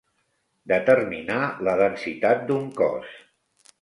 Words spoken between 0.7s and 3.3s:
Determinar la densitat d'un cos.